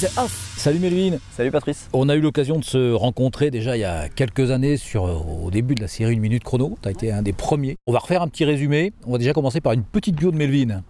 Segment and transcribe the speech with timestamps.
[0.00, 0.54] The Off.
[0.56, 1.18] Salut Melvin.
[1.32, 1.88] Salut Patrice.
[1.92, 5.16] On a eu l'occasion de se rencontrer déjà il y a quelques années sur, euh,
[5.44, 6.78] au début de la série Une Minute Chrono.
[6.80, 7.74] Tu as été un des premiers.
[7.88, 8.92] On va refaire un petit résumé.
[9.06, 10.84] On va déjà commencer par une petite bio de Melvin.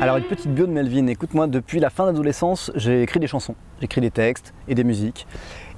[0.00, 3.54] Alors une petite bio de Melvin, écoute-moi, depuis la fin d'adolescence, j'ai écrit des chansons,
[3.80, 5.26] j'ai écrit des textes et des musiques.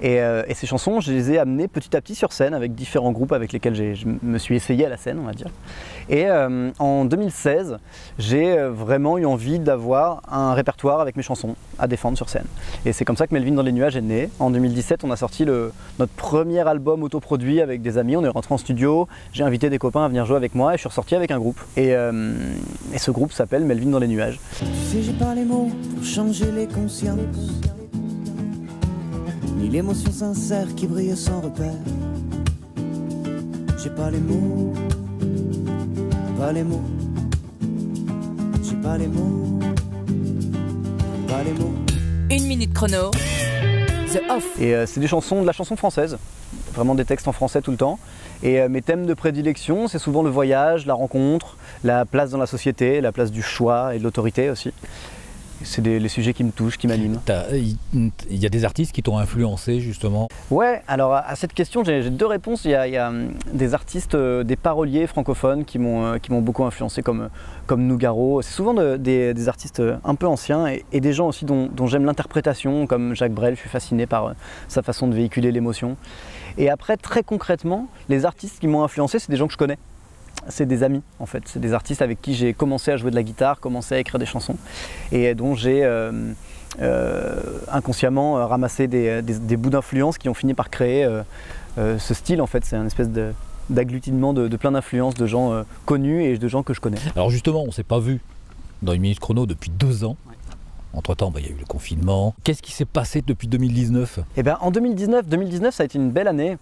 [0.01, 2.75] Et, euh, et, ces chansons, je les ai amenées petit à petit sur scène avec
[2.75, 5.47] différents groupes avec lesquels je me suis essayé à la scène, on va dire.
[6.09, 7.77] Et euh, en 2016,
[8.19, 12.45] j'ai euh, vraiment eu envie d'avoir un répertoire avec mes chansons à défendre sur scène.
[12.85, 14.29] Et c'est comme ça que Melvin dans les nuages est né.
[14.39, 18.17] En 2017, on a sorti notre premier album autoproduit avec des amis.
[18.17, 20.75] On est rentré en studio, j'ai invité des copains à venir jouer avec moi et
[20.75, 21.59] je suis ressorti avec un groupe.
[21.77, 24.39] Et, et ce groupe s'appelle Melvin dans les nuages.
[24.59, 27.19] Tu sais, j'ai pas les mots pour changer les consciences
[29.63, 31.79] ni l'émotion sincère qui brille sans repère.
[33.81, 34.73] J'ai pas les mots,
[36.37, 36.83] pas les mots,
[38.61, 39.59] j'ai pas les mots,
[41.27, 41.73] pas les mots.
[42.29, 43.11] Une minute chrono,
[44.11, 44.59] The Off.
[44.59, 46.17] Et euh, c'est des chansons, de la chanson française,
[46.73, 47.99] vraiment des textes en français tout le temps.
[48.41, 52.37] Et euh, mes thèmes de prédilection, c'est souvent le voyage, la rencontre, la place dans
[52.37, 54.73] la société, la place du choix et de l'autorité aussi
[55.63, 57.19] c'est les sujets qui me touchent, qui m'animent.
[57.93, 62.09] Il y a des artistes qui t'ont influencé justement Ouais, alors à cette question j'ai
[62.09, 62.65] deux réponses.
[62.65, 67.01] Il y, a, hum, des artistes, euh, des paroliers francophones qui m'ont euh, beaucoup influencé
[67.01, 67.29] comme,
[67.67, 68.41] comme Nougaro.
[68.41, 72.05] C'est souvent des, artistes euh, un peu anciens et, des gens aussi dont, dont j'aime
[72.05, 74.33] l'interprétation, comme Jacques Brel, je suis fasciné par
[74.67, 75.97] sa façon de véhiculer l'émotion.
[76.57, 79.77] Et après, très concrètement, les artistes qui m'ont influencé, c'est des gens que je connais
[80.49, 83.15] c'est des amis en fait, c'est des artistes avec qui j'ai commencé à jouer de
[83.15, 84.55] la guitare, commencé à écrire des chansons
[85.11, 86.33] et dont j'ai euh,
[86.81, 87.35] euh,
[87.71, 89.21] inconsciemment euh, ramassé des,
[89.57, 91.07] bouts d'influence qui ont fini par créer
[91.77, 93.09] ce style en fait, c'est un espèce
[93.69, 96.97] d'agglutinement de, plein d'influences de gens connus et de gens que je connais.
[97.15, 98.19] Alors justement, on ne s'est pas vu
[98.81, 100.17] dans une minute chrono depuis deux ans.
[100.95, 102.35] Entre-temps, bah, il y a eu le confinement.
[102.43, 106.11] Qu'est-ce qui s'est passé depuis 2019 Eh bien, en 2019, 2019, ça a été une
[106.11, 106.57] belle année.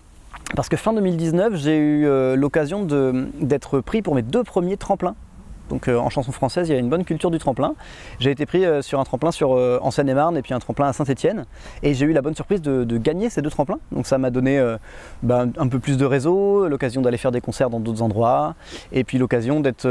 [0.56, 2.86] Parce que fin 2019, j'ai eu euh, l'occasion
[3.40, 5.16] d'être pris pour mes deux premiers tremplins.
[5.70, 7.74] Donc euh, en chanson française, il y a une bonne culture du tremplin.
[8.20, 10.94] J'ai été pris euh, sur un tremplin sur, en Seine-et-Marne et puis un tremplin à
[10.94, 11.46] Saint-Étienne.
[11.84, 13.80] Et j'ai eu la bonne surprise de, gagner ces deux tremplins.
[13.94, 14.62] Donc ça m'a donné
[15.24, 18.56] bah, un peu plus de réseau, l'occasion d'aller faire des concerts dans d'autres endroits,
[18.92, 19.88] et puis l'occasion d'être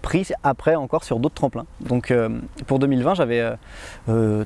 [0.00, 1.66] pris après encore sur d'autres tremplins.
[1.80, 2.14] Donc
[2.68, 3.44] pour 2020, j'avais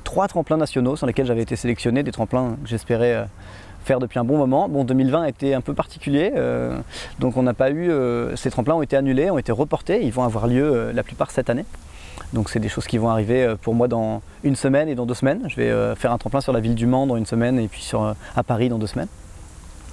[0.03, 3.27] trois tremplins nationaux sur lesquels j'avais été sélectionné, des tremplins que j'espérais
[3.83, 4.69] faire depuis un bon moment.
[4.69, 6.77] Bon, 2020 a été un peu particulier, euh,
[7.19, 7.89] donc on n'a pas eu.
[7.89, 10.03] Euh, ces tremplins ont été annulés, ont été reportés.
[10.03, 11.65] Ils vont avoir lieu euh, la plupart cette année.
[12.33, 15.13] Donc c'est des choses qui vont arriver pour moi dans une semaine et dans deux
[15.13, 15.41] semaines.
[15.49, 17.81] Je vais faire un tremplin sur la ville du Mans dans une semaine et puis
[17.81, 19.09] sur, à Paris dans deux semaines.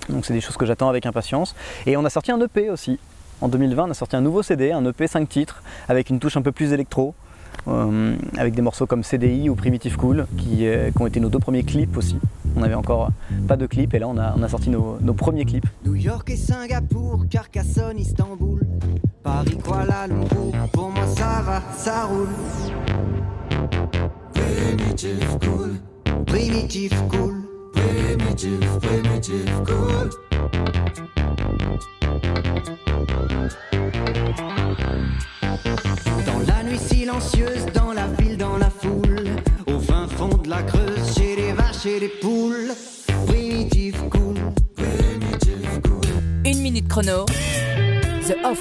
[0.09, 1.57] Donc c'est des choses que j'attends avec impatience.
[1.85, 3.01] Et on a sorti un EP aussi.
[3.41, 6.37] En 2020, on a sorti un nouveau CD, un EP 5 titres, avec une touche
[6.37, 7.15] un peu plus électro.
[8.37, 10.67] Avec des morceaux comme CDI ou Primitive Cool, qui,
[10.99, 12.19] ont été nos deux premiers clips aussi.
[12.57, 13.11] On n'avait encore
[13.47, 15.67] pas de clips et là on a, sorti nos, premiers clips.
[15.85, 18.61] New York et Singapour, Carcassonne, Istanbul,
[19.23, 22.29] Paris, Kuala Lumpur, pour moi ça va, ça roule.
[24.35, 25.71] Primitive Cool,
[26.27, 27.43] Primitive Cool,
[27.73, 30.11] Primitive, Primitive Cool.
[36.79, 39.27] silencieuse dans la ville, dans la foule.
[39.67, 42.38] Au fin fond de la creuse, chez les vaches et les poules.
[46.89, 47.25] Chrono.
[48.27, 48.61] The off.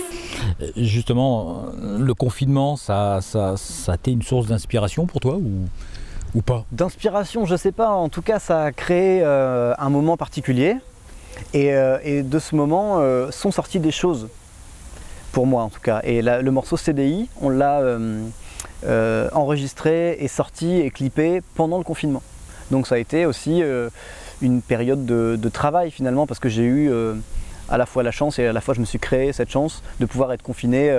[0.62, 1.66] Euh, justement,
[2.00, 5.68] le confinement, ça, ça, ça a été une source d'inspiration pour toi ou,
[6.36, 6.66] ou pas?
[6.72, 7.90] D'inspiration, je sais pas.
[7.90, 10.76] En tout cas, ça a créé euh, un moment particulier.
[11.54, 13.00] Et, euh, et de ce moment
[13.32, 14.28] sont sorties des choses
[15.38, 16.02] pour moi en tout cas.
[16.04, 18.26] Et le morceau CDI, on l'a euh,
[18.86, 22.24] euh, enregistré et sorti et clippé pendant le confinement.
[22.72, 23.90] Donc ça a été aussi euh,
[24.42, 26.92] une période de, travail finalement parce que j'ai eu
[27.70, 29.84] à la fois la chance et à la fois je me suis créé cette chance
[30.00, 30.96] de pouvoir être confiné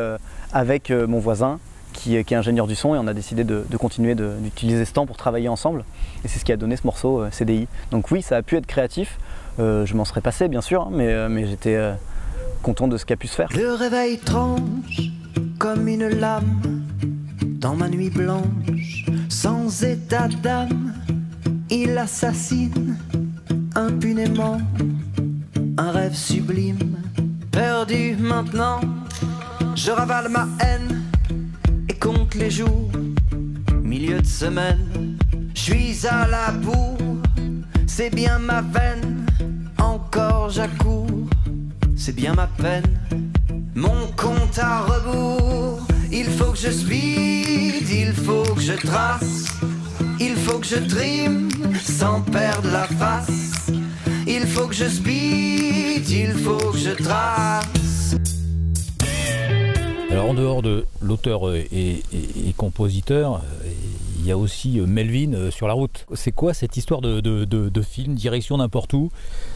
[0.52, 1.58] avec mon voisin
[1.92, 5.16] qui, est ingénieur du son et on a décidé de, continuer d'utiliser ce temps pour
[5.16, 5.84] travailler ensemble
[6.24, 7.68] et c'est ce qui a donné ce morceau CDI.
[7.90, 9.18] Donc oui ça a pu être créatif,
[9.58, 11.78] je m'en serais passé bien sûr hein, mais, mais j'étais
[12.62, 13.48] content de ce qu'a pu se faire.
[13.54, 15.10] Le réveil tranche
[15.58, 16.84] comme une lame
[17.42, 20.94] dans ma nuit blanche, sans état d'âme,
[21.70, 22.96] il assassine
[23.74, 24.58] impunément
[25.78, 26.96] un rêve sublime.
[27.50, 28.80] Perdu maintenant,
[29.74, 31.02] je ravale ma haine
[31.88, 32.90] et compte les jours,
[33.82, 35.16] milieu de semaine,
[35.54, 36.98] je suis à la bourre,
[37.86, 39.24] c'est bien ma veine,
[39.78, 41.08] encore j'accours
[42.08, 42.98] c'est bien ma peine.
[43.74, 49.46] Mon compte à rebours, il faut que je speed, il faut que je trace
[50.18, 51.48] Il faut que je trime
[51.82, 53.70] sans perdre la face.
[54.30, 58.14] Il faut que je speed, il faut que je trace.
[60.10, 62.02] Alors en dehors de l'auteur et, et-
[62.48, 63.40] et compositeur,
[64.20, 66.04] il y a aussi euh, Melvin euh, sur la route.
[66.14, 69.10] C'est quoi cette histoire de, de- de- de film, direction n'importe où,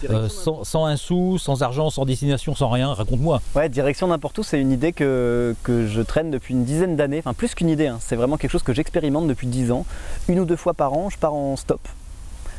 [0.09, 2.95] euh, sans, sans un sou, sans argent, sans destination, sans rien?
[2.95, 3.43] Raconte-moi.
[3.55, 7.19] Ouais, direction n'importe où, c'est une idée que, que je traîne depuis une dizaine d'années.
[7.19, 9.85] Enfin, plus qu'une idée, hein, c'est vraiment quelque chose que j'expérimente depuis 10 ans.
[10.29, 11.81] Une ou deux fois par an, je pars en stop.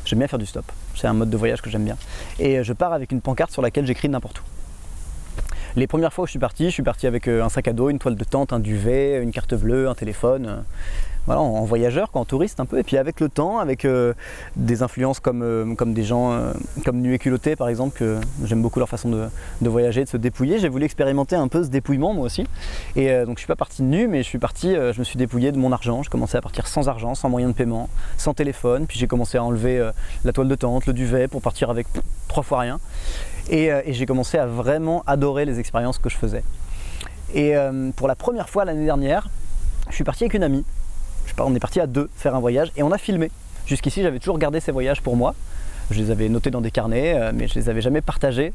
[0.04, 0.64] J'aime bien faire du stop.
[0.94, 1.96] C'est un mode de voyage que j'aime bien.
[2.38, 4.42] Et euh, je pars avec une pancarte sur laquelle j'écris n'importe où.
[5.76, 7.72] Les premières fois où je suis parti, je suis parti avec euh, un sac à
[7.72, 10.46] dos, une toile de tente, un duvet, une carte bleue, un téléphone.
[10.46, 10.60] euh,
[11.26, 12.78] voilà, en voyageur, en touriste un peu.
[12.78, 14.12] Et puis avec le temps, avec euh,
[14.54, 16.38] des influences comme, des gens
[16.84, 20.18] comme Nu et Culotté par exemple, que j'aime beaucoup leur façon de, voyager, de se
[20.18, 20.58] dépouiller.
[20.58, 22.46] J'ai voulu expérimenter un peu ce dépouillement moi aussi.
[22.94, 25.50] Et donc je suis pas parti nu, mais je suis parti, je me suis dépouillé
[25.50, 26.02] de mon argent.
[26.02, 27.88] Je commençais à partir sans argent, sans moyen de paiement,
[28.18, 28.86] sans téléphone.
[28.86, 29.90] Puis j'ai commencé à enlever
[30.26, 31.86] la toile de tente, le duvet pour partir avec
[32.28, 32.80] trois fois rien.
[33.50, 36.42] Et, euh, et j'ai commencé à vraiment adorer les expériences que je faisais.
[37.34, 39.28] Et euh, pour la première fois l'année dernière,
[39.88, 40.64] je suis parti avec une amie.
[41.26, 43.30] Je on est parti à deux faire un voyage et on a filmé.
[43.66, 45.34] Jusqu'ici, j'avais toujours gardé ces voyages pour moi.
[45.90, 48.52] Je les avais notés dans des carnets, euh, mais je les avais jamais partagés.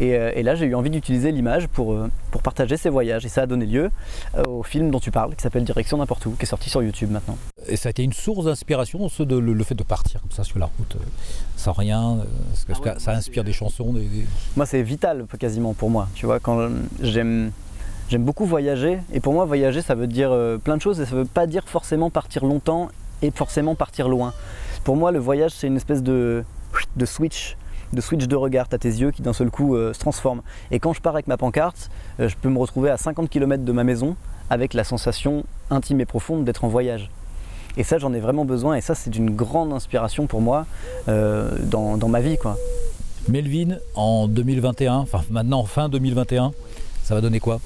[0.00, 3.24] Et, euh, et là, j'ai eu envie d'utiliser l'image pour, euh, pour partager ces voyages.
[3.24, 3.90] Et ça a donné lieu
[4.36, 6.82] euh, au film dont tu parles, qui s'appelle Direction n'importe où, qui est sorti sur
[6.82, 7.36] YouTube maintenant.
[7.66, 10.30] Et ça a été une source d'inspiration, ce de, le, le fait de partir comme
[10.30, 10.96] ça sur la route,
[11.56, 12.18] sans rien,
[12.66, 14.26] parce que Ah ouais, ça inspire des chansons, des, des-
[14.56, 16.08] Moi, c'est vital quasiment pour moi.
[16.14, 16.68] Tu vois, quand
[17.02, 17.50] j'aime.
[18.10, 21.04] J'aime beaucoup voyager et pour moi voyager ça veut dire euh, plein de choses et
[21.04, 22.88] ça veut pas dire forcément partir longtemps
[23.20, 24.32] et forcément partir loin.
[24.82, 26.42] Pour moi le voyage c'est une espèce de,
[26.96, 27.56] de switch,
[27.92, 28.66] de switch de regard.
[28.72, 30.42] As tes yeux qui d'un seul coup euh, se transforment.
[30.70, 33.64] Et quand je pars avec ma pancarte, euh, je peux me retrouver à 50 km
[33.64, 34.16] de ma maison
[34.50, 37.10] avec la sensation intime et profonde d'être en voyage.
[37.76, 40.66] Et ça j'en ai vraiment besoin et ça c'est d'une grande inspiration pour moi
[41.08, 42.56] euh, dans, dans ma vie quoi.
[43.28, 46.52] Melvin en 2021, enfin maintenant fin 2021,
[47.04, 47.60] ça va donner quoi?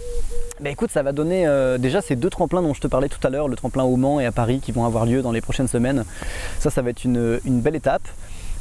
[0.61, 3.25] Bah écoute, ça va donner euh, déjà ces deux tremplins dont je te parlais tout
[3.27, 5.41] à l'heure, le tremplin au Mans et à Paris qui vont avoir lieu dans les
[5.41, 6.05] prochaines semaines.
[6.59, 8.03] Ça, ça va être une, une belle étape.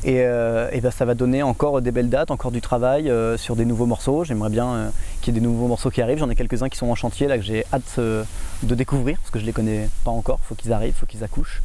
[0.03, 3.37] Et, euh, et ben, ça va donner encore des belles dates, encore du travail euh,
[3.37, 4.23] sur des nouveaux morceaux.
[4.23, 4.89] J'aimerais bien euh,
[5.21, 6.17] qu'il y ait des nouveaux morceaux qui arrivent.
[6.17, 9.39] J'en ai quelques-uns qui sont en chantier là que j'ai hâte de découvrir parce que
[9.39, 10.39] je les connais pas encore.
[10.43, 11.61] Faut qu'ils arrivent, faut qu'ils accouchent.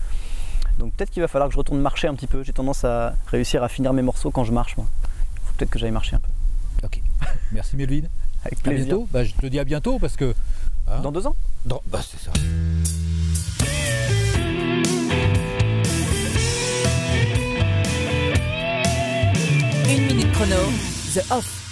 [0.78, 2.42] Donc peut-être qu'il va falloir que je retourne marcher un petit peu.
[2.42, 4.76] J'ai tendance à réussir à finir mes morceaux quand je marche.
[4.76, 4.86] Moi.
[5.46, 6.28] Faut peut-être que j'aille marcher un peu.
[6.84, 7.00] Ok.
[7.52, 8.02] Merci Melvin.
[8.44, 8.84] Avec À plaisir.
[8.86, 9.08] bientôt.
[9.10, 10.34] Bah, je te dis à bientôt parce que.
[10.88, 11.34] hein, Dans deux ans.
[11.64, 12.32] dans- bah, c'est ça.
[20.16, 20.72] Minute chrono,
[21.12, 21.65] The Off.